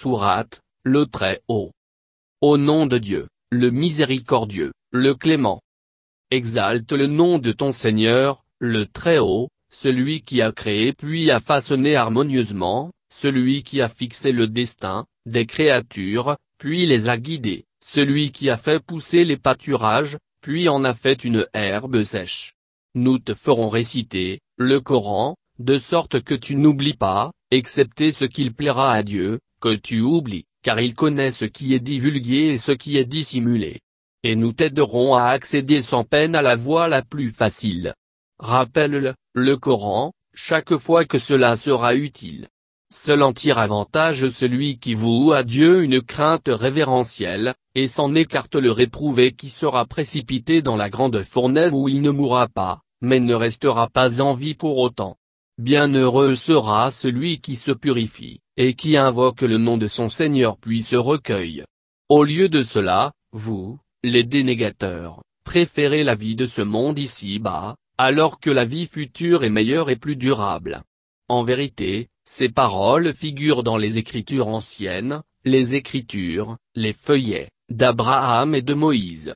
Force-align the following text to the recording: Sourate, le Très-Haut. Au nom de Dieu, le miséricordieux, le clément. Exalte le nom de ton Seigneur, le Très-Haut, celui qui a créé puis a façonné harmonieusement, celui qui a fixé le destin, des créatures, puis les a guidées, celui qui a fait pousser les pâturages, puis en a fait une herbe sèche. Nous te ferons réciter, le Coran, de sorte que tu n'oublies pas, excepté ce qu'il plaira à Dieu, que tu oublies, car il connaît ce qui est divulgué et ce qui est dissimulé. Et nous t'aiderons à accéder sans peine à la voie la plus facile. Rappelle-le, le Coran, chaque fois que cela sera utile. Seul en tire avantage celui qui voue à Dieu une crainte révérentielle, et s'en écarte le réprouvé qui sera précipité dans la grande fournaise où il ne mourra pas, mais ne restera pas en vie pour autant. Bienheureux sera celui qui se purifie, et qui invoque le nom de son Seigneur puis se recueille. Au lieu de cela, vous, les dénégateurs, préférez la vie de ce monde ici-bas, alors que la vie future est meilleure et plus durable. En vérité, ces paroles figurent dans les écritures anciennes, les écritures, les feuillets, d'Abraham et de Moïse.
Sourate, 0.00 0.60
le 0.84 1.06
Très-Haut. 1.06 1.72
Au 2.40 2.56
nom 2.56 2.86
de 2.86 2.98
Dieu, 2.98 3.26
le 3.50 3.70
miséricordieux, 3.70 4.70
le 4.92 5.12
clément. 5.16 5.60
Exalte 6.30 6.92
le 6.92 7.08
nom 7.08 7.40
de 7.40 7.50
ton 7.50 7.72
Seigneur, 7.72 8.44
le 8.60 8.86
Très-Haut, 8.86 9.48
celui 9.72 10.22
qui 10.22 10.40
a 10.40 10.52
créé 10.52 10.92
puis 10.92 11.32
a 11.32 11.40
façonné 11.40 11.96
harmonieusement, 11.96 12.92
celui 13.12 13.64
qui 13.64 13.80
a 13.80 13.88
fixé 13.88 14.30
le 14.30 14.46
destin, 14.46 15.04
des 15.26 15.46
créatures, 15.46 16.36
puis 16.58 16.86
les 16.86 17.08
a 17.08 17.18
guidées, 17.18 17.64
celui 17.84 18.30
qui 18.30 18.50
a 18.50 18.56
fait 18.56 18.80
pousser 18.80 19.24
les 19.24 19.36
pâturages, 19.36 20.16
puis 20.42 20.68
en 20.68 20.84
a 20.84 20.94
fait 20.94 21.24
une 21.24 21.44
herbe 21.54 22.04
sèche. 22.04 22.52
Nous 22.94 23.18
te 23.18 23.34
ferons 23.34 23.68
réciter, 23.68 24.38
le 24.58 24.80
Coran, 24.80 25.34
de 25.58 25.76
sorte 25.76 26.20
que 26.20 26.36
tu 26.36 26.54
n'oublies 26.54 26.94
pas, 26.94 27.32
excepté 27.50 28.12
ce 28.12 28.26
qu'il 28.26 28.54
plaira 28.54 28.92
à 28.92 29.02
Dieu, 29.02 29.40
que 29.60 29.74
tu 29.74 30.00
oublies, 30.00 30.46
car 30.62 30.80
il 30.80 30.94
connaît 30.94 31.30
ce 31.30 31.44
qui 31.44 31.74
est 31.74 31.80
divulgué 31.80 32.48
et 32.48 32.56
ce 32.56 32.72
qui 32.72 32.96
est 32.96 33.04
dissimulé. 33.04 33.80
Et 34.24 34.36
nous 34.36 34.52
t'aiderons 34.52 35.14
à 35.14 35.24
accéder 35.24 35.82
sans 35.82 36.04
peine 36.04 36.34
à 36.34 36.42
la 36.42 36.56
voie 36.56 36.88
la 36.88 37.02
plus 37.02 37.30
facile. 37.30 37.94
Rappelle-le, 38.38 39.14
le 39.34 39.56
Coran, 39.56 40.12
chaque 40.34 40.76
fois 40.76 41.04
que 41.04 41.18
cela 41.18 41.56
sera 41.56 41.94
utile. 41.94 42.48
Seul 42.90 43.22
en 43.22 43.32
tire 43.32 43.58
avantage 43.58 44.28
celui 44.28 44.78
qui 44.78 44.94
voue 44.94 45.32
à 45.32 45.42
Dieu 45.42 45.82
une 45.82 46.00
crainte 46.00 46.48
révérentielle, 46.48 47.54
et 47.74 47.86
s'en 47.86 48.14
écarte 48.14 48.54
le 48.54 48.72
réprouvé 48.72 49.32
qui 49.32 49.50
sera 49.50 49.84
précipité 49.84 50.62
dans 50.62 50.76
la 50.76 50.88
grande 50.88 51.22
fournaise 51.22 51.72
où 51.74 51.88
il 51.88 52.00
ne 52.00 52.10
mourra 52.10 52.48
pas, 52.48 52.80
mais 53.02 53.20
ne 53.20 53.34
restera 53.34 53.88
pas 53.88 54.22
en 54.22 54.32
vie 54.32 54.54
pour 54.54 54.78
autant. 54.78 55.16
Bienheureux 55.58 56.34
sera 56.34 56.90
celui 56.90 57.40
qui 57.40 57.56
se 57.56 57.72
purifie, 57.72 58.40
et 58.58 58.74
qui 58.74 58.96
invoque 58.96 59.42
le 59.42 59.56
nom 59.56 59.78
de 59.78 59.86
son 59.86 60.08
Seigneur 60.08 60.58
puis 60.58 60.82
se 60.82 60.96
recueille. 60.96 61.62
Au 62.08 62.24
lieu 62.24 62.48
de 62.48 62.64
cela, 62.64 63.12
vous, 63.32 63.78
les 64.02 64.24
dénégateurs, 64.24 65.22
préférez 65.44 66.02
la 66.02 66.16
vie 66.16 66.34
de 66.34 66.44
ce 66.44 66.62
monde 66.62 66.98
ici-bas, 66.98 67.76
alors 67.98 68.40
que 68.40 68.50
la 68.50 68.64
vie 68.64 68.86
future 68.86 69.44
est 69.44 69.50
meilleure 69.50 69.90
et 69.90 69.96
plus 69.96 70.16
durable. 70.16 70.82
En 71.28 71.44
vérité, 71.44 72.08
ces 72.28 72.48
paroles 72.48 73.14
figurent 73.14 73.62
dans 73.62 73.76
les 73.76 73.96
écritures 73.96 74.48
anciennes, 74.48 75.22
les 75.44 75.76
écritures, 75.76 76.56
les 76.74 76.92
feuillets, 76.92 77.50
d'Abraham 77.70 78.56
et 78.56 78.62
de 78.62 78.74
Moïse. 78.74 79.26